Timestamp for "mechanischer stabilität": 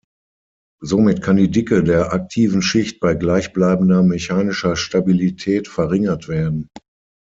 4.01-5.67